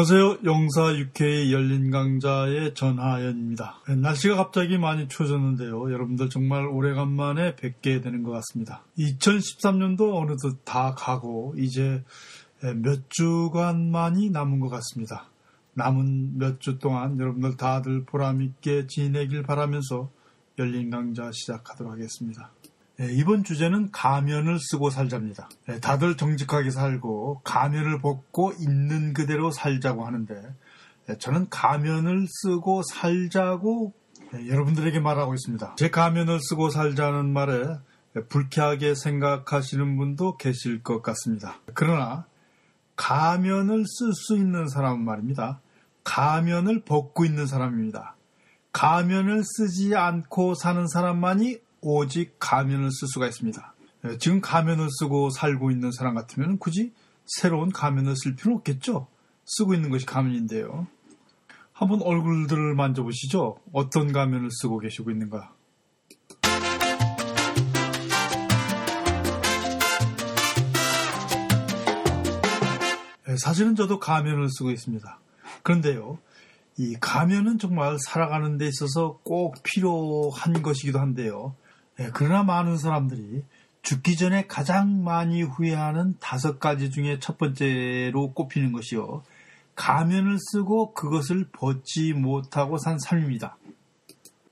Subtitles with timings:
[0.00, 0.38] 안녕하세요.
[0.44, 3.82] 영사 UK 열린 강자의 전하연입니다.
[3.86, 5.92] 날씨가 갑자기 많이 추워졌는데요.
[5.92, 8.82] 여러분들 정말 오래간만에 뵙게 되는 것 같습니다.
[8.96, 12.02] 2013년도 어느덧 다 가고 이제
[12.76, 15.28] 몇 주간만이 남은 것 같습니다.
[15.74, 20.10] 남은 몇 주 동안 여러분들 다들 보람있게 지내길 바라면서
[20.58, 22.50] 열린 강좌 시작하도록 하겠습니다.
[23.00, 25.48] 네, 이번 주제는 가면을 쓰고 살자입니다.
[25.66, 30.34] 네, 다들 정직하게 살고 가면을 벗고 있는 그대로 살자고 하는데
[31.06, 33.94] 네, 저는 가면을 쓰고 살자고
[34.46, 35.76] 여러분들에게 말하고 있습니다.
[35.76, 37.78] 제 가면을 쓰고 살자는 말에
[38.28, 41.54] 불쾌하게 생각하시는 분도 계실 것 같습니다.
[41.72, 42.26] 그러나
[42.96, 45.62] 가면을 쓸 수 있는 사람은 말입니다.
[46.04, 48.16] 가면을 벗고 있는 사람입니다.
[48.72, 53.74] 가면을 쓰지 않고 사는 사람만이 오직 가면을 쓸 수가 있습니다.
[54.06, 56.92] 예, 지금 가면을 쓰고 살고 있는 사람 같으면 굳이
[57.26, 59.08] 새로운 가면을 쓸 필요 없겠죠?
[59.44, 60.86] 쓰고 있는 것이 가면인데요.
[61.72, 63.58] 한번 얼굴들을 만져보시죠.
[63.72, 65.54] 어떤 가면을 쓰고 계시고 있는가?
[73.28, 75.20] 예, 사실은 저도 가면을 쓰고 있습니다.
[75.62, 76.18] 그런데요,
[76.76, 81.54] 이 가면은 정말 살아가는 데 있어서 꼭 필요한 것이기도 한데요.
[82.00, 83.44] 네, 그러나 많은 사람들이
[83.82, 89.22] 죽기 전에 가장 많이 후회하는 다섯 가지 중에 첫 번째로 꼽히는 것이요.
[89.74, 93.58] 가면을 쓰고 그것을 벗지 못하고 산 삶입니다.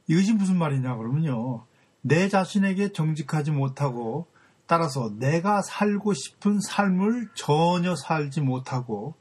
[0.08, 1.64] 이것이 무슨 말이냐 그러면요.
[2.02, 4.26] 내 자신에게 정직하지 못하고
[4.66, 9.14] 따라서 내가 살고 싶은 삶을 전혀 살지 못하고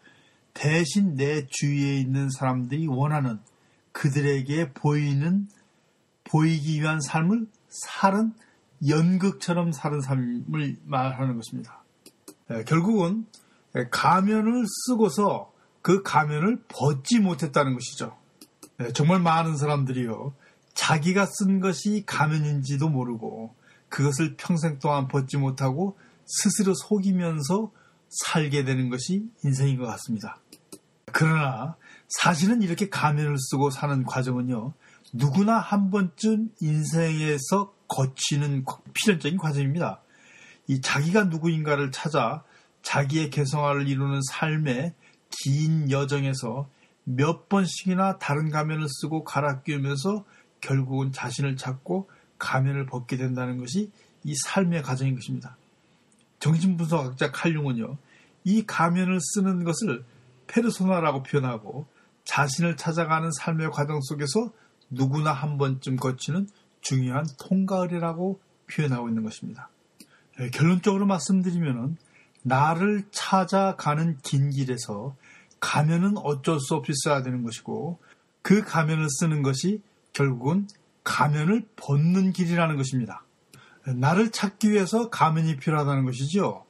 [0.53, 3.39] 대신 내 주위에 있는 사람들이 원하는
[3.93, 5.47] 그들에게 보이는
[6.25, 8.33] 보이기 위한 삶을 살은
[8.87, 11.83] 연극처럼 사는 삶을 말하는 것입니다.
[12.49, 13.25] 네, 결국은
[13.91, 15.51] 가면을 쓰고서
[15.81, 18.17] 그 가면을 벗지 못했다는 것이죠.
[18.77, 20.33] 네, 정말 많은 사람들이요.
[20.73, 23.55] 자기가 쓴 것이 가면인지도 모르고
[23.89, 27.71] 그것을 평생 동안 벗지 못하고 스스로 속이면서
[28.09, 30.39] 살게 되는 것이 인생인 것 같습니다.
[31.11, 31.75] 그러나
[32.09, 34.73] 사실은 이렇게 가면을 쓰고 사는 과정은요.
[35.13, 40.01] 누구나 한 번쯤 인생에서 거치는 필연적인 과정입니다.
[40.67, 42.43] 이 자기가 누구인가를 찾아
[42.81, 44.93] 자기의 개성화를 이루는 삶의
[45.29, 46.69] 긴 여정에서
[47.03, 50.25] 몇 번씩이나 다른 가면을 쓰고 갈아 끼우면서
[50.59, 53.91] 결국은 자신을 찾고 가면을 벗게 된다는 것이
[54.23, 55.57] 이 삶의 과정인 것입니다.
[56.39, 57.97] 정신분석학자 칼융은요,
[58.43, 60.03] 이 가면을 쓰는 것을
[60.47, 61.87] 페르소나라고 표현하고
[62.25, 64.51] 자신을 찾아가는 삶의 과정 속에서
[64.89, 66.47] 누구나 한 번쯤 거치는
[66.81, 68.39] 중요한 통과을이라고
[68.71, 69.69] 표현하고 있는 것입니다.
[70.39, 71.97] 예, 결론적으로 말씀드리면
[72.43, 75.15] 나를 찾아가는 긴 길에서
[75.59, 77.99] 가면은 어쩔 수 없이 써야 되는 것이고
[78.41, 79.81] 그 가면을 쓰는 것이
[80.13, 80.67] 결국은
[81.03, 83.23] 가면을 벗는 길이라는 것입니다.
[83.87, 86.65] 예, 나를 찾기 위해서 가면이 필요하다는 것이죠.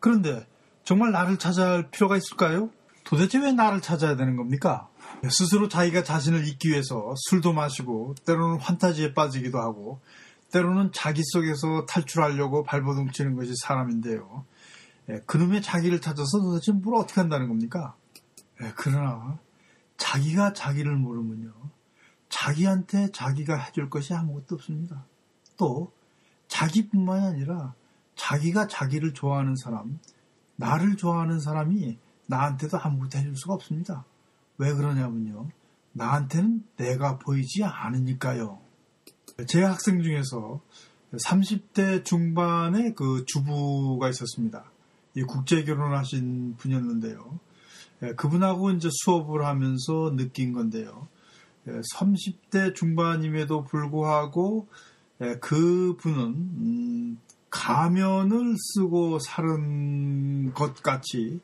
[0.00, 0.46] 그런데
[0.84, 2.70] 정말 나를 찾아야 할 필요가 있을까요?
[3.04, 4.87] 도대체 왜 나를 찾아야 되는 겁니까?
[5.30, 10.00] 스스로 자기가 자신을 잊기 위해서 술도 마시고 때로는 환타지에 빠지기도 하고
[10.52, 14.44] 때로는 자기 속에서 탈출하려고 발버둥 치는 것이 사람인데요.
[15.10, 17.94] 예, 그놈의 자기를 찾아서 도대체 뭘 어떻게 한다는 겁니까?
[18.62, 19.38] 예, 그러나
[19.96, 21.52] 자기가 자기를 모르면요.
[22.28, 25.04] 자기한테 자기가 해줄 것이 아무것도 없습니다.
[25.56, 25.92] 또
[26.46, 27.74] 자기뿐만이 아니라
[28.14, 29.98] 자기가 자기를 좋아하는 사람,
[30.56, 34.04] 나를 좋아하는 사람이 나한테도 아무것도 해줄 수가 없습니다.
[34.58, 35.48] 왜 그러냐면요.
[35.92, 38.60] 나한테는 내가 보이지 않으니까요.
[39.46, 40.60] 제 학생 중에서
[41.12, 44.64] 30대 중반의 그 주부가 있었습니다.
[45.14, 47.38] 이 국제 결혼하신 분이었는데요.
[48.02, 51.08] 예, 그분하고 이제 수업을 하면서 느낀 건데요.
[51.66, 54.68] 30대 예, 중반임에도 불구하고
[55.20, 57.18] 예, 그분은 음,
[57.50, 61.40] 가면을 쓰고 사는 것 같이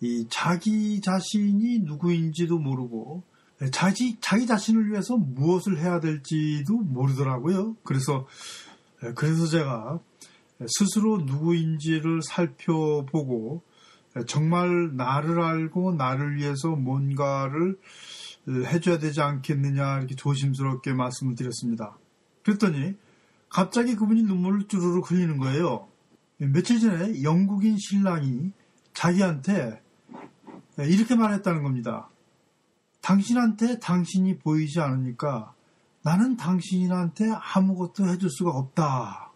[0.00, 3.22] 이 자기 자신이 누구인지도 모르고
[3.70, 7.76] 자기 자기 자신을 위해서 무엇을 해야 될지도 모르더라고요.
[7.84, 8.26] 그래서
[9.14, 10.00] 그래서 제가
[10.66, 13.62] 스스로 누구인지를 살펴보고
[14.26, 17.78] 정말 나를 알고 나를 위해서 뭔가를
[18.48, 21.98] 해줘야 되지 않겠느냐 이렇게 조심스럽게 말씀을 드렸습니다.
[22.42, 22.94] 그랬더니
[23.50, 25.88] 갑자기 그분이 눈물을 쭈르륵 흘리는 거예요.
[26.38, 28.52] 며칠 전에 영국인 신랑이
[28.94, 29.80] 자기한테 예,
[30.86, 32.08] 이렇게 말했다는 겁니다.
[33.00, 35.54] 당신한테 당신이 보이지 않으니까
[36.02, 39.32] 나는 당신한테 아무것도 해줄 수가 없다.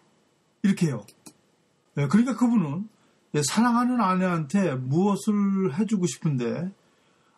[0.63, 1.05] 이렇게요.
[1.97, 2.89] 예, 그러니까 그분은
[3.43, 6.71] 사랑하는 아내한테 무엇을 해주고 싶은데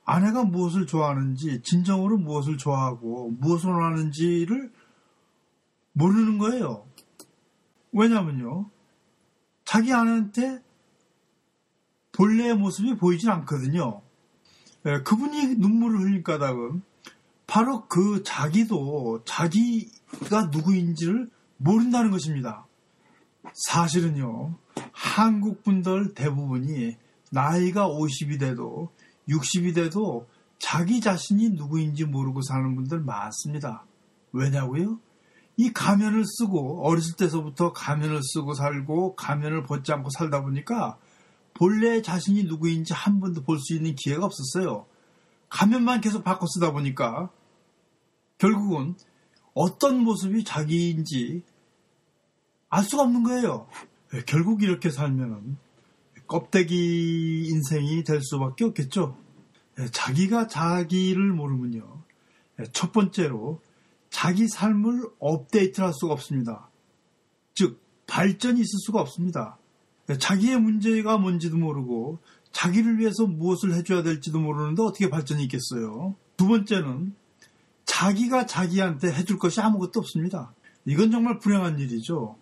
[0.06, 4.71] 아내가 무엇을 좋아하는지 진정으로 무엇을 좋아하고 무엇을 원하는지를
[5.94, 6.86] 모르는 거예요.
[7.92, 8.69] 왜냐면요.
[9.65, 10.62] 자기 아내한테
[12.17, 14.01] 본래의 모습이 보이질 않거든요.
[14.87, 16.81] 예, 그분이 눈물을 흘릴 까닭은
[17.45, 22.65] 바로 그 자기도 자기가 누구인지를 모른다는 것입니다.
[23.53, 24.55] 사실은요,
[24.91, 26.97] 한국 분들 대부분이
[27.31, 28.89] 나이가 50이 돼도
[29.29, 30.27] 60이 돼도
[30.57, 33.85] 자기 자신이 누구인지 모르고 사는 분들 많습니다.
[34.33, 34.99] 왜냐고요?
[35.55, 40.97] 이 가면을 쓰고 어렸을 때서부터 가면을 쓰고 살고 가면을 벗지 않고 살다 보니까
[41.57, 44.86] 본래 자신이 누구인지 한 번도 볼 수 있는 기회가 없었어요.
[45.50, 47.31] 가면만 계속 바꿔 쓰다 보니까
[48.38, 48.95] 결국은
[49.54, 51.42] 어떤 모습이 자기인지
[52.69, 53.68] 알 수가 없는 거예요.
[54.25, 55.57] 결국 이렇게 살면
[56.27, 59.18] 껍데기 인생이 될 수밖에 없겠죠.
[59.92, 62.04] 자기가 자기를 모르면요.
[62.74, 63.62] 첫 번째로
[64.09, 66.69] 자기 삶을 업데이트 할 수가 없습니다.
[67.56, 69.56] 즉, 발전이 있을 수가 없습니다.
[70.15, 72.19] 자기의 문제가 뭔지도 모르고
[72.51, 76.15] 자기를 위해서 무엇을 해줘야 될지도 모르는데 어떻게 발전이 있겠어요?
[76.38, 77.13] 두 번째는
[77.86, 80.54] 자기가 자기한테 해줄 것이 아무것도 없습니다.
[80.86, 82.38] 이건 정말 불행한 일이죠.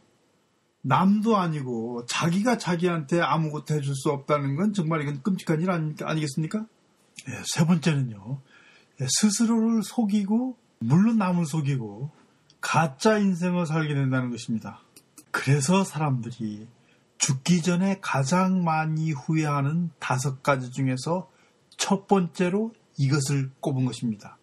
[0.82, 6.60] 남도 아니고 자기가 자기한테 아무것도 해줄 수 없다는 건 정말 이건 끔찍한 일 아니, 겠습니까
[7.28, 8.40] 네, 세 번째는요.
[9.00, 12.12] 네, 스스로를 속이고 물론 남을 속이고
[12.62, 14.82] 가짜 인생을 살게 된다는 것입니다.
[15.32, 16.68] 그래서 사람들이
[17.18, 21.30] 죽기 전에 가장 많이 후회하는 다섯 가지 중에서
[21.78, 24.38] 첫 번째로 이것을 꼽은 것입니다.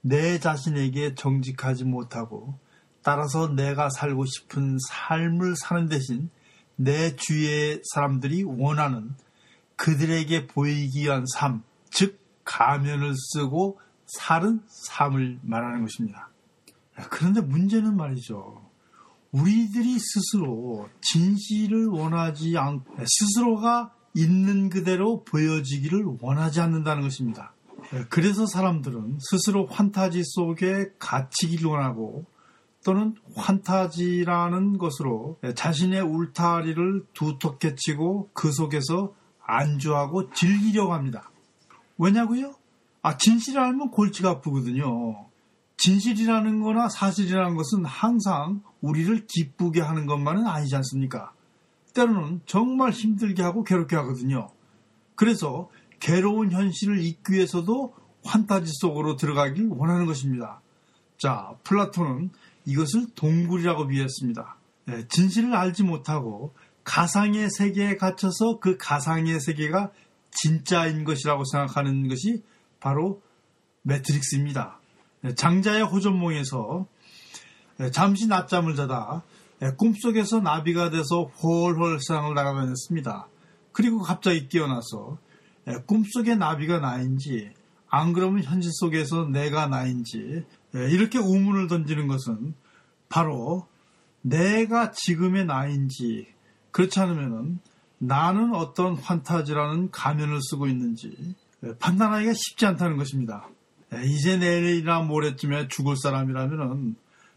[0.00, 2.58] 내 자신에게 정직하지 못하고
[3.02, 6.30] 따라서 내가 살고 싶은 삶을 사는 대신
[6.76, 9.14] 내 주위의 사람들이 원하는
[9.76, 16.30] 그들에게 보이기 위한 삶, 즉 가면을 쓰고 살은 삶을 말하는 것입니다.
[17.10, 18.67] 그런데 문제는 말이죠.
[19.32, 27.52] 우리들이 스스로 진실을 원하지 않고 스스로가 있는 그대로 보여지기를 원하지 않는다는 것입니다.
[28.08, 32.24] 그래서 사람들은 스스로 환타지 속에 갇히기를 원하고
[32.84, 39.14] 또는 환타지라는 것으로 자신의 울타리를 두텁게 치고 그 속에서
[39.44, 41.30] 안주하고 즐기려고 합니다.
[41.98, 42.54] 왜냐고요?
[43.02, 45.27] 아, 진실을 알면 골치가 아프거든요.
[45.78, 51.32] 진실이라는 거나 사실이라는 것은 항상 우리를 기쁘게 하는 것만은 아니지 않습니까?
[51.94, 54.48] 때로는 정말 힘들게 하고 괴롭게 하거든요.
[55.14, 55.70] 그래서
[56.00, 57.94] 괴로운 현실을 잊기 위해서도
[58.24, 60.60] 환타지 속으로 들어가길 원하는 것입니다.
[61.16, 62.30] 자, 플라톤은
[62.66, 64.56] 이것을 동굴이라고 비했습니다.
[64.86, 66.54] 네, 진실을 알지 못하고
[66.84, 69.90] 가상의 세계에 갇혀서 그 가상의 세계가
[70.30, 72.42] 진짜인 것이라고 생각하는 것이
[72.80, 73.22] 바로
[73.82, 74.78] 매트릭스입니다.
[75.20, 76.86] 네, 장자의 호전몽에서
[77.78, 79.22] 네, 잠시 낮잠을 자다
[79.76, 83.28] 꿈속에서 나비가 돼서 홀홀 세상을 나가다녔습니다.
[83.72, 85.18] 그리고 갑자기 깨어나서
[85.86, 87.52] 꿈속의 나비가 나인지
[87.90, 90.44] 안 그러면 현실 속에서 내가 나인지
[90.74, 92.54] 예, 이렇게 우문을 던지는 것은
[93.08, 93.66] 바로
[94.20, 96.26] 내가 지금의 나인지
[96.70, 97.60] 그렇지 않으면
[97.98, 101.34] 나는 어떤 환타지라는 가면을 쓰고 있는지
[101.64, 103.48] 예, 판단하기가 쉽지 않다는 것입니다.
[103.94, 106.96] 예, 이제 내일이나 모레쯤에 죽을 사람이라면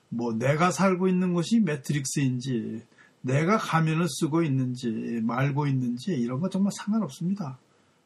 [0.10, 2.84] 뭐 내가 살고 있는 것이 매트릭스인지
[3.22, 7.58] 내가 가면을 쓰고 있는지 말고 있는지 이런 거 정말 상관없습니다.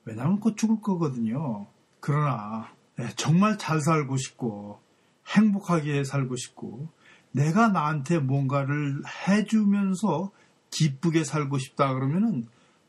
[0.04, 1.66] 왜냐하면 곧 죽을 거거든요.
[2.00, 2.70] 그러나
[3.16, 4.80] 정말 잘 살고 싶고
[5.28, 6.88] 행복하게 살고 싶고
[7.32, 10.32] 내가 나한테 뭔가를 해주면서
[10.70, 12.46] 기쁘게 살고 싶다 그러면은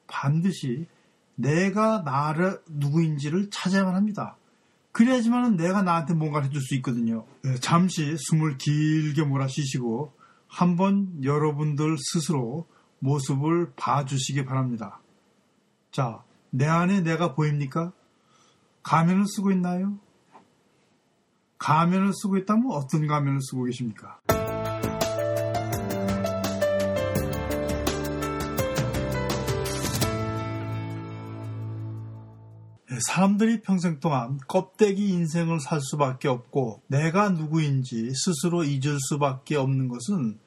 [0.07, 0.87] 반드시
[1.35, 4.37] 내가 나를 누구인지를 찾아야만 합니다.
[4.97, 7.27] 그래야지만 내가 나한테 뭔가를 해줄 수 있거든요.
[7.45, 10.15] 네, 잠시 숨을 길게 몰아쉬시고
[10.49, 12.67] 한번 여러분들 스스로
[13.01, 15.03] 모습을 봐주시기 바랍니다.
[15.91, 17.93] 자, 내 안에 내가 보입니까?
[18.83, 19.99] 가면을 쓰고 있나요?
[21.59, 24.21] 가면을 쓰고 있다면 어떤 가면을 쓰고 계십니까?
[33.01, 40.39] 사람들이 평생 동안 껍데기 인생을 살 수밖에 없고 내가 누구인지 스스로 잊을 수밖에 없는 것은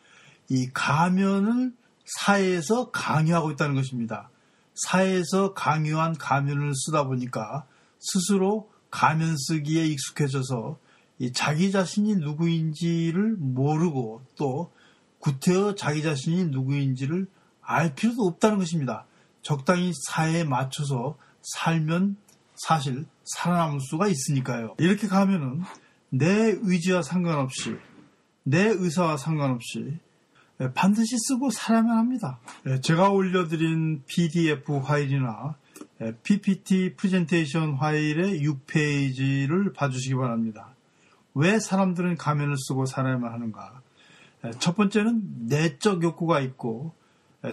[0.49, 1.73] 이 가면을
[2.05, 4.29] 사회에서 강요하고 있다는 것입니다.
[4.73, 7.65] 사회에서 강요한 가면을 쓰다 보니까
[7.99, 10.77] 스스로 가면 쓰기에 익숙해져서
[11.33, 14.71] 자기 자신이 누구인지를 모르고 또
[15.19, 17.27] 구태여 자기 자신이 누구인지를
[17.61, 19.05] 알 필요도 없다는 것입니다.
[19.41, 22.17] 적당히 사회에 맞춰서 살면
[22.59, 24.75] 사실 살아남을 수가 있으니까요.
[24.79, 25.63] 이렇게 가면은
[26.09, 27.77] 내 의지와 상관없이
[28.43, 29.97] 내 의사와 상관없이
[30.73, 32.39] 반드시 쓰고 살아야만 합니다.
[32.81, 35.55] 제가 올려드린 PDF 파일이나
[36.23, 40.75] PPT 프레젠테이션 파일의 6페이지를 봐주시기 바랍니다.
[41.33, 43.81] 왜 사람들은 가면을 쓰고 살아야만 하는가?
[44.59, 46.93] 첫 번째는 내적 욕구가 있고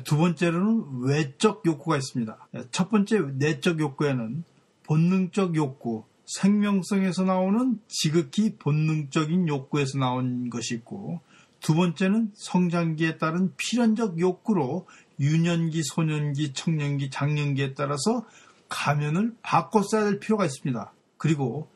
[0.02, 2.36] 두 번째로는 외적 욕구가 있습니다.
[2.72, 4.42] 첫 번째 내적 욕구에는
[4.86, 11.20] 본능적 욕구, 생명성에서 나오는 지극히 본능적인 욕구에서 나온 것이 있고
[11.60, 14.86] 두 번째는 성장기에 따른 필연적 욕구로
[15.18, 18.24] 유년기, 소년기, 청년기, 장년기에 따라서
[18.68, 20.92] 가면을 바꿔 써야 될 필요가 있습니다.
[21.16, 21.68] 그리고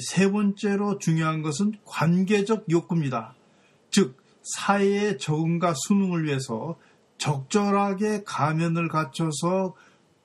[0.00, 3.34] 세 번째로 중요한 것은 관계적 욕구입니다.
[3.90, 6.78] 즉 사회의 적응과 수능을 위해서
[7.18, 9.74] 적절하게 가면을 갖춰서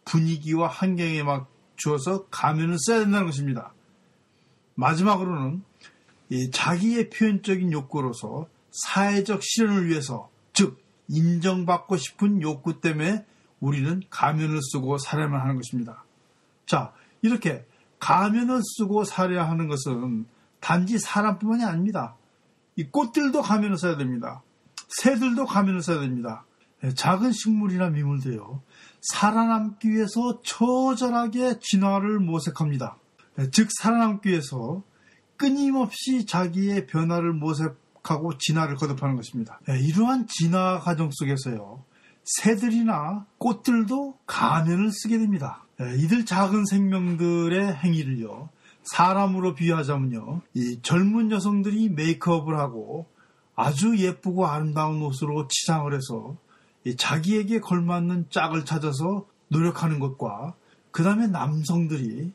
[0.05, 1.50] 분위기와 환경에 맞
[1.81, 3.73] 추어서 가면을 써야 된다는 것입니다.
[4.75, 5.63] 마지막으로는
[6.51, 13.25] 자기의 표현적인 욕구로서 사회적 실현을 위해서 즉 인정받고 싶은 욕구 때문에
[13.59, 16.03] 우리는 가면을 쓰고 살아야만 하는 것입니다.
[16.65, 17.65] 자 이렇게
[17.99, 20.25] 가면을 쓰고 살아야 하는 것은
[20.59, 22.15] 단지 사람뿐만이 아닙니다.
[22.75, 24.41] 이 꽃들도 가면을 써야 됩니다.
[25.01, 26.45] 새들도 가면을 써야 됩니다.
[26.83, 28.61] 예, 작은 식물이나 미물도요.
[29.01, 32.97] 살아남기 위해서 처절하게 진화를 모색합니다.
[33.39, 34.83] 예, 즉 살아남기 위해서
[35.37, 39.59] 끊임없이 자기의 변화를 모색하고 진화를 거듭하는 것입니다.
[39.69, 41.83] 예, 이러한 진화 과정 속에서요.
[42.23, 45.65] 새들이나 꽃들도 가면을 쓰게 됩니다.
[45.79, 48.49] 이들 작은 생명들의 행위를요.
[48.83, 50.41] 사람으로 비유하자면요.
[50.53, 53.07] 이 젊은 여성들이 메이크업을 하고
[53.55, 56.37] 아주 예쁘고 아름다운 옷으로 치장을 해서
[56.97, 60.55] 자기에게 걸맞는 짝을 찾아서 노력하는 것과
[60.91, 62.31] 그 다음에 남성들이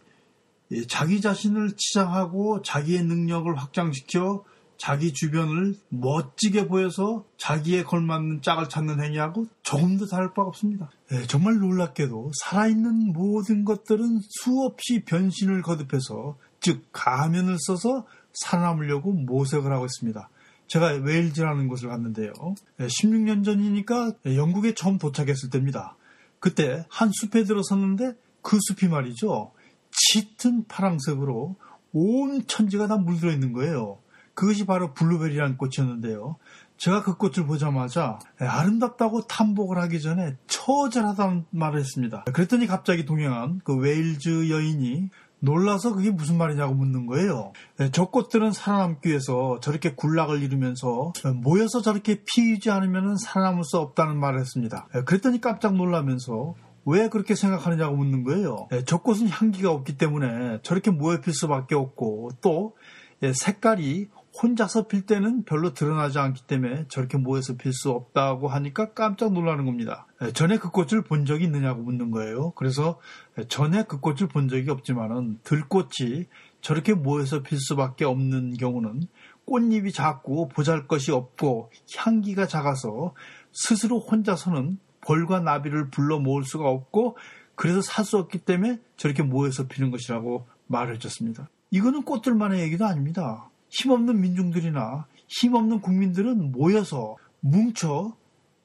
[0.89, 4.45] 자기 자신을 치장하고 자기의 능력을 확장시켜
[4.79, 10.91] 자기 주변을 멋지게 보여서 자기에 걸맞는 짝을 찾는 행위하고 조금도 다를 바가 없습니다.
[11.11, 19.87] 네, 정말 놀랍게도 살아있는 모든 것들은 수없이 변신을 거듭해서 즉 가면을 써서 살아남으려고 모색을 하고
[19.87, 20.29] 있습니다.
[20.67, 22.33] 제가 웨일즈라는 곳을 갔는데요.
[22.79, 25.97] 16년 전이니까 영국에 처음 도착했을 때입니다.
[26.41, 29.53] 그때 한 숲에 들어섰는데 그 숲이 말이죠.
[29.91, 31.57] 짙은 파랑색으로
[31.93, 33.99] 온 천지가 다 물들어 있는 거예요.
[34.35, 36.37] 그것이 바로 bluebell이라는 꽃이었는데요.
[36.77, 42.25] 제가 그 꽃을 보자마자 아름답다고 탄복을 하기 전에 처절하다는 말을 했습니다.
[42.25, 45.09] 그랬더니 갑자기 동행한 그 웨일즈 여인이
[45.41, 47.53] 놀라서 그게 무슨 말이냐고 묻는 거예요.
[47.93, 54.41] 저 꽃들은 살아남기 위해서 저렇게 군락을 이루면서 모여서 저렇게 피우지 않으면 살아남을 수 없다는 말을
[54.41, 54.89] 했습니다.
[55.05, 58.69] 그랬더니 깜짝 놀라면서 왜 그렇게 생각하느냐고 묻는 거예요.
[58.87, 62.77] 저 꽃은 향기가 없기 때문에 저렇게 모여 필 수밖에 없고 또
[63.21, 64.09] 색깔이
[64.43, 70.07] 혼자서 필 때는 별로 드러나지 않기 때문에 저렇게 모여서 필수 없다고 하니까 깜짝 놀라는 겁니다.
[70.35, 72.51] 전에 그 꽃을 본 적이 있느냐고 묻는 거예요.
[72.53, 73.01] 그래서
[73.49, 76.27] 전에 그 꽃을 본 적이 없지만은 들꽃이
[76.61, 79.05] 저렇게 모여서 필 수밖에 없는 경우는
[79.47, 83.15] 꽃잎이 작고 보잘 것이 없고 향기가 작아서
[83.53, 87.17] 스스로 혼자서는 벌과 나비를 불러 모을 수가 없고
[87.55, 91.49] 그래서 살 수 없기 때문에 저렇게 모여서 피는 것이라고 말을 해줬습니다.
[91.71, 93.49] 이거는 꽃들만의 얘기도 아닙니다.
[93.71, 98.17] 힘없는 민중들이나 힘없는 국민들은 모여서 뭉쳐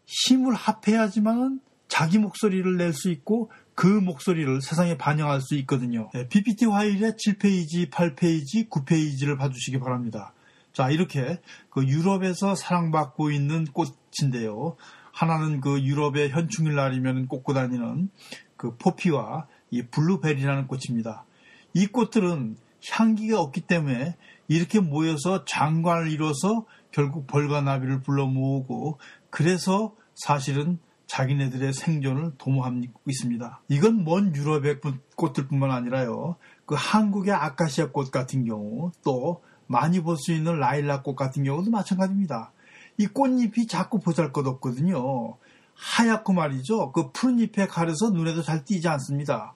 [0.06, 6.10] 힘을 합해야지만 자기 목소리를 낼 수 있고 그 목소리를 세상에 반영할 수 있거든요.
[6.14, 10.34] 네, PPT 화일의 7페이지, 8페이지, 9페이지를 봐주시기 바랍니다.
[10.74, 14.78] 자, 이렇게 그 유럽에서 사랑받고 있는 꽃인데요.
[15.12, 18.10] 하나는 그 유럽의 현충일 날이면 꽂고 다니는
[18.56, 21.26] 그 포피와 이 블루베리라는 꽃입니다.
[21.74, 22.56] 이 꽃들은
[22.90, 24.16] 향기가 없기 때문에
[24.52, 30.78] 이렇게 모여서 장관을 이뤄서 결국 벌과 나비를 불러 모으고 그래서 사실은
[31.08, 33.62] 자기네들의 생존을 도모하고 있습니다.
[33.70, 34.82] 이건 먼 유럽의
[35.16, 36.36] 꽃들뿐만 아니라요.
[36.66, 41.72] 그 한국의 아카시아 꽃 같은 경우 또 많이 볼 수 있는 라일락 꽃 같은 경우도
[41.72, 42.52] 마찬가지입니다.
[42.98, 45.38] 이 꽃잎이 자꾸 보잘것없거든요.
[45.76, 46.92] 하얗고 말이죠.
[46.92, 49.54] 그 푸른 잎에 가려서 눈에도 잘 띄지 않습니다.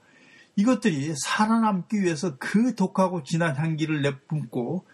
[0.55, 4.85] 이것들이 살아남기 위해서 그 독하고 진한 향기를 내뿜고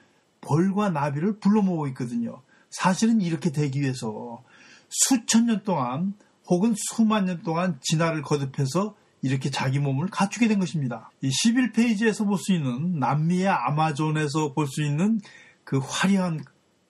[0.41, 2.41] 벌과 나비를 불러 모으고 있거든요.
[2.70, 4.44] 사실은 이렇게 되기 위해서
[4.89, 6.13] 수천 년 동안
[6.48, 11.12] 혹은 수만 년 동안 진화를 거듭해서 이렇게 자기 몸을 갖추게 된 것입니다.
[11.22, 15.22] 이 11페이지에서 볼 수 있는 남미의 아마존에서 볼 수 있는
[15.63, 16.44] 그 화려한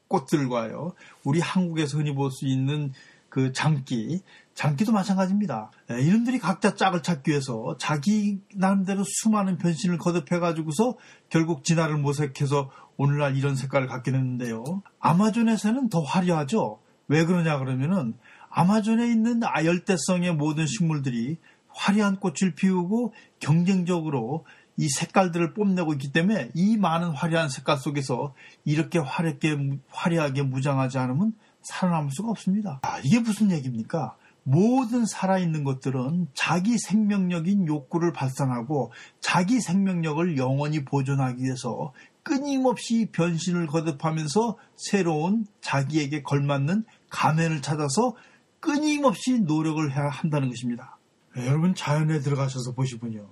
[0.07, 0.93] 꽃들과요.
[1.25, 2.93] 우리 한국에서 흔히 볼 수 있는
[3.27, 4.21] 그 장기,
[4.53, 5.71] 장기도 마찬가지입니다.
[5.91, 10.97] 예, 이놈들이 각자 짝을 찾기 위해서 자기 나름대로 수많은 변신을 거듭해가지고서
[11.29, 14.83] 결국 진화를 모색해서 오늘날 이런 색깔을 갖게 됐는데요.
[14.99, 16.79] 아마존에서는 더 화려하죠.
[17.07, 18.13] 왜 그러냐 그러면은
[18.49, 21.37] 아마존에 있는 아열대성의 모든 식물들이
[21.69, 24.45] 화려한 꽃을 피우고 경쟁적으로
[24.77, 28.33] 이 색깔들을 뽐내고 있기 때문에 이 많은 화려한 색깔 속에서
[28.65, 32.79] 이렇게 화렵게, 화려하게 무장하지 않으면 살아남을 수가 없습니다.
[32.83, 34.15] 아, 이게 무슨 얘기입니까?
[34.43, 41.93] 모든 살아있는 것들은 자기 생명력인 욕구를 발산하고 자기 생명력을 영원히 보존하기 위해서
[42.23, 48.15] 끊임없이 변신을 거듭하면서 새로운 자기에게 걸맞는 가면을 찾아서
[48.59, 50.97] 끊임없이 노력을 해야 한다는 것입니다.
[51.35, 53.27] 네, 여러분 자연에 들어가셔서 보시군요.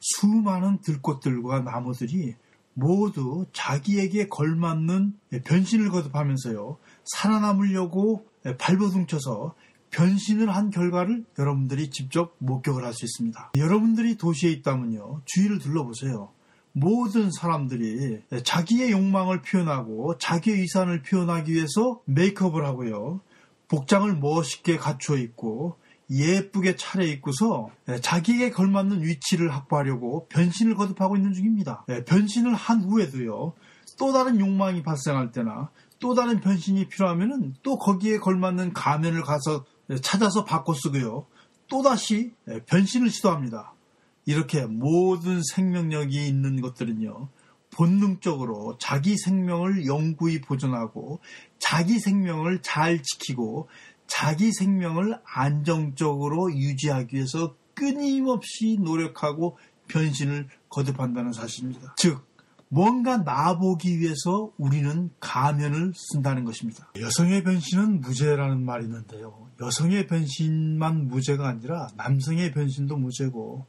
[0.00, 2.34] 수많은 들꽃들과 나무들이
[2.74, 6.78] 모두 자기에게 걸맞는 변신을 거듭하면서요.
[7.04, 8.26] 살아남으려고
[8.58, 9.54] 발버둥 쳐서
[9.90, 13.52] 변신을 한 결과를 여러분들이 직접 목격을 할 수 있습니다.
[13.56, 15.22] 여러분들이 도시에 있다면요.
[15.24, 16.32] 주위를 둘러보세요.
[16.72, 23.20] 모든 사람들이 자기의 욕망을 표현하고 자기의 위산을 표현하기 위해서 메이크업을 하고요.
[23.68, 25.76] 복장을 멋있게 갖추어 입고
[26.10, 27.68] 예쁘게 차려입고서
[28.00, 31.84] 자기에게 걸맞는 위치를 확보하려고 변신을 거듭하고 있는 중입니다.
[32.06, 33.52] 변신을 한 후에도요.
[33.98, 39.64] 또 다른 욕망이 발생할 때나 또 다른 변신이 필요하면은 또 거기에 걸맞는 가면을 가서
[40.02, 41.26] 찾아서 바꿔 쓰고요.
[41.68, 42.32] 또다시
[42.66, 43.74] 변신을 시도합니다.
[44.26, 47.28] 이렇게 모든 생명력이 있는 것들은요.
[47.70, 51.20] 본능적으로 자기 생명을 영구히 보존하고
[51.58, 53.68] 자기 생명을 잘 지키고
[54.06, 61.94] 자기 생명을 안정적으로 유지하기 위해서 끊임없이 노력하고 변신을 거듭한다는 사실입니다.
[61.96, 62.26] 즉,
[62.68, 66.90] 뭔가 나보기 위해서 우리는 가면을 쓴다는 것입니다.
[66.98, 69.47] 여성의 변신은 무죄라는 말이 있는데요.
[69.60, 73.66] 여성의 변신만 무죄가 아니라 남성의 변신도 무죄고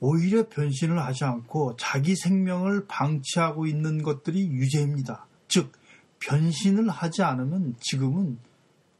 [0.00, 5.26] 오히려 변신을 하지 않고 자기 생명을 방치하고 있는 것들이 유죄입니다.
[5.48, 5.72] 즉,
[6.20, 8.38] 변신을 하지 않으면 지금은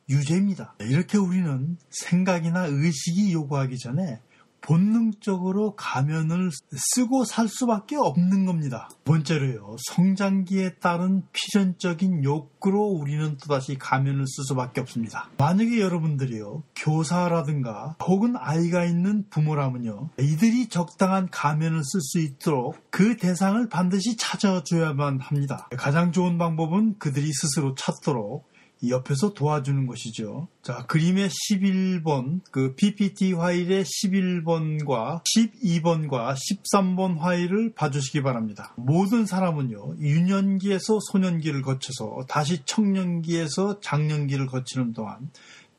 [0.08, 0.74] 유죄입니다.
[0.80, 4.20] 이렇게 우리는 생각이나 의식이 요구하기 전에
[4.60, 8.88] 본능적으로 가면을 쓰고 살 수밖에 없는 겁니다.
[9.04, 15.28] 번째로요, 성장기에 따른 필연적인 욕구로 우리는 또다시 가면을 쓸 수밖에 없습니다.
[15.38, 23.68] 만약에 여러분들이요, 교사라든가 혹은 아이가 있는 부모라면요, 이들이 적당한 가면을 쓸 수 있도록 그 대상을
[23.68, 25.68] 반드시 찾아줘야만 합니다.
[25.76, 28.50] 가장 좋은 방법은 그들이 스스로 찾도록
[28.88, 30.48] 옆에서 도와주는 것이죠.
[30.62, 38.72] 자, 그림의 11번, 그 PPT 화일의 11번과 12번과 13번 화일을 봐주시기 바랍니다.
[38.76, 45.30] 모든 사람은요, 유년기에서 소년기를 거쳐서 다시 청년기에서 장년기를 거치는 동안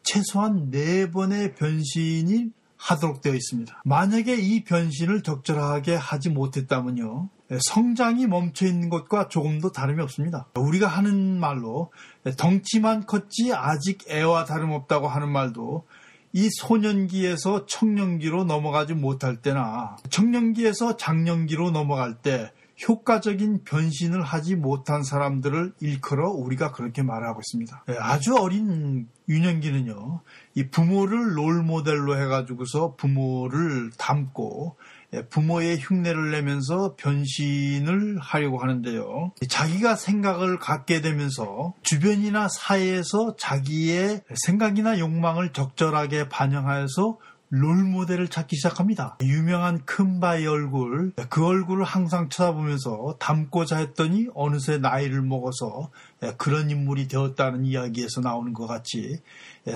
[0.04, 3.84] 최소한 4번의 변신이 하도록 되어 있습니다.
[3.86, 10.48] 만약에 이 변신을 적절하게 하지 못했다면요, 예, 성장이 멈춰 있는 것과 조금도 다름이 없습니다.
[10.58, 11.92] 우리가 하는 말로
[12.38, 15.86] 덩치만 컸지 아직 애와 다름없다고 하는 말도
[16.34, 22.52] 이 소년기에서 청년기로 넘어가지 못할 때나 청년기에서 장년기로 넘어갈 때
[22.88, 27.86] 효과적인 변신을 하지 못한 사람들을 일컬어 우리가 그렇게 말하고 있습니다.
[27.90, 30.22] 예, 아주 어린 유년기는요,
[30.56, 34.76] 이 부모를 롤 모델로 해가지고서 부모를 닮고
[35.14, 39.34] 예, 부모의 흉내를 내면서 변신을 하려고 하는데요.
[39.48, 47.18] 자기가 생각을 갖게 되면서 주변이나 사회에서 자기의 생각이나 욕망을 적절하게 반영하여서
[47.54, 49.18] 롤 모델을 찾기 시작합니다.
[49.22, 55.92] 유명한 큰 바의 얼굴, 그 얼굴을 항상 쳐다보면서 닮고자 했더니 어느새 나이를 먹어서
[56.38, 59.20] 그런 인물이 되었다는 이야기에서 나오는 것 같이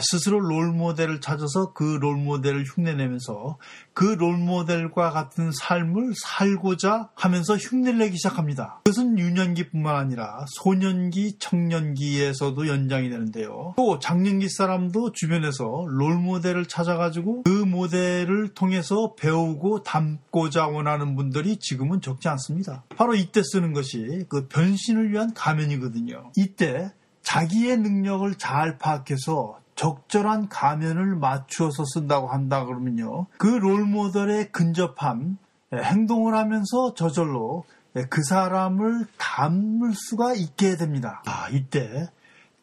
[0.02, 3.58] 스스로 롤 모델을 찾아서 그 롤 모델을 흉내내면서
[3.94, 8.82] 그 롤 모델과 같은 삶을 살고자 하면서 흉내를 내기 시작합니다.
[8.84, 13.74] 그것은 유년기뿐만 아니라 소년기, 청년기에서도 연장이 되는데요.
[13.78, 22.02] 또 장년기 사람도 주변에서 롤 모델을 찾아가지고 그 모델을 통해서 배우고 닮고자 원하는 분들이 지금은
[22.02, 22.84] 적지 않습니다.
[22.96, 26.32] 바로 이때 쓰는 것이 그 변신을 위한 가면이거든요.
[26.36, 33.28] 이때 자기의 능력을 잘 파악해서 적절한 가면을 맞추어서 쓴다고 한다 그러면요.
[33.38, 35.38] 그 롤모델에 근접한
[35.74, 37.65] 행동을 하면서 저절로
[38.10, 41.21] 그 사람을 담을 수가 있게 됩니다.
[41.26, 42.08] 아, 이때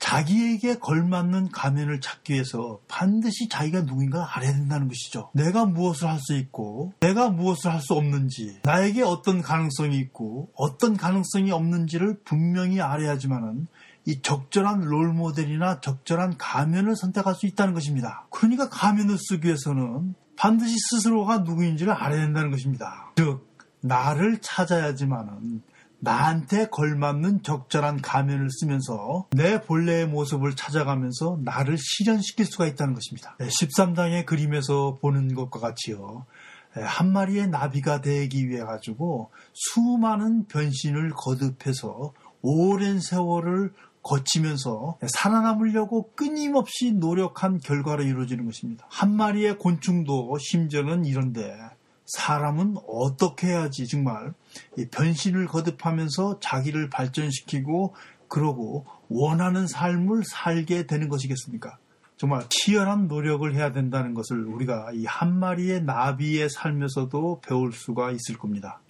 [0.02, 5.30] 자기에게 걸맞는 가면을 찾기 위해서 반드시 자기가 누구인가 알아야 된다는 것이죠.
[5.32, 10.96] 내가 무엇을 할 수 있고, 내가 무엇을 할 수 없는지, 나에게 어떤 가능성이 있고, 어떤
[10.96, 13.68] 가능성이 없는지를 분명히 알아야지만은
[14.04, 18.26] 이 적절한 롤 모델이나 적절한 가면을 선택할 수 있다는 것입니다.
[18.30, 23.12] 그러니까 가면을 쓰기 위해서는 반드시 스스로가 누구인지를 알아야 된다는 것입니다.
[23.16, 23.48] 즉,
[23.80, 25.62] 나를 찾아야지만은
[26.04, 33.36] 나한테 걸맞는 적절한 가면을 쓰면서 내 본래의 모습을 찾아가면서 나를 실현시킬 수가 있다는 것입니다.
[33.38, 36.26] 13장의 그림에서 보는 것과 같이요.
[36.72, 47.58] 한 마리의 나비가 되기 위해 가지고 수많은 변신을 거듭해서 오랜 세월을 거치면서 살아남으려고 끊임없이 노력한
[47.58, 48.86] 결과로 이루어지는 것입니다.
[48.90, 51.56] 한 마리의 곤충도 심지어는 이런데
[52.06, 54.34] 사람은 어떻게 해야지 정말
[54.90, 57.94] 변신을 거듭하면서 자기를 발전시키고
[58.28, 61.78] 그러고 원하는 삶을 살게 되는 것이겠습니까?
[62.16, 68.38] 정말 치열한 노력을 해야 된다는 것을 우리가 이 한 마리의 나비의 삶에서도 배울 수가 있을
[68.38, 68.80] 겁니다.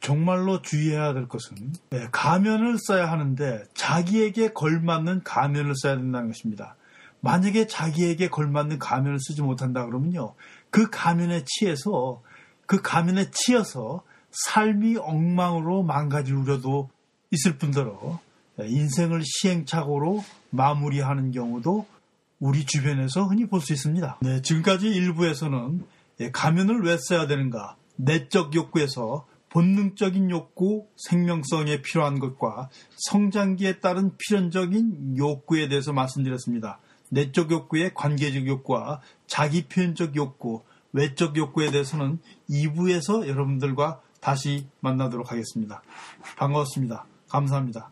[0.00, 1.72] 정말로 주의해야 될 것은
[2.10, 6.74] 가면을 써야 하는데 자기에게 걸맞는 가면을 써야 된다는 것입니다.
[7.20, 10.34] 만약에 자기에게 걸맞는 가면을 쓰지 못한다 그러면요.
[10.70, 12.22] 그 가면에 치여서
[12.66, 16.90] 그 가면에 치여서 삶이 엉망으로 망가질 우려도
[17.30, 18.20] 있을 뿐더러
[18.60, 21.86] 인생을 시행착오로 마무리하는 경우도
[22.40, 24.18] 우리 주변에서 흔히 볼 수 있습니다.
[24.22, 25.84] 네, 지금까지 일부에서는
[26.32, 32.68] 가면을 왜 써야 되는가, 내적 욕구에서 본능적인 욕구, 생명성에 필요한 것과
[33.08, 36.78] 성장기에 따른 필연적인 욕구에 대해서 말씀드렸습니다.
[37.10, 42.18] 내적 욕구의 관계적 욕구와 자기 표현적 욕구, 외적 욕구에 대해서는
[42.50, 45.82] 2부에서 여러분들과 다시 만나도록 하겠습니다.
[46.36, 47.06] 반가웠습니다.
[47.28, 47.90] 감사합니다.